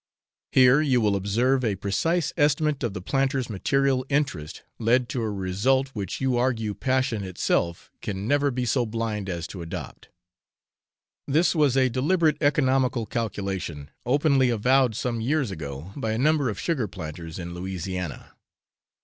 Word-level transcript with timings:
Here 0.51 0.81
you 0.81 0.99
will 0.99 1.15
observe 1.15 1.63
a 1.63 1.75
precise 1.75 2.33
estimate 2.35 2.81
of 2.81 2.95
the 2.95 3.03
planter's 3.03 3.51
material 3.51 4.03
interest 4.09 4.63
led 4.79 5.07
to 5.09 5.21
a 5.21 5.29
result 5.29 5.89
which 5.89 6.19
you 6.19 6.37
argue 6.39 6.73
passion 6.73 7.23
itself 7.23 7.91
can 8.01 8.27
never 8.27 8.49
be 8.49 8.65
so 8.65 8.87
blind 8.87 9.29
as 9.29 9.45
to 9.45 9.61
adopt. 9.61 10.09
This 11.27 11.53
was 11.53 11.77
a 11.77 11.87
deliberate 11.87 12.41
economical 12.41 13.05
calculation, 13.05 13.91
openly 14.03 14.49
avowed 14.49 14.95
some 14.95 15.21
years 15.21 15.51
ago 15.51 15.93
by 15.95 16.13
a 16.13 16.17
number 16.17 16.49
of 16.49 16.59
sugar 16.59 16.87
planters 16.87 17.37
in 17.37 17.53
Louisiana. 17.53 18.31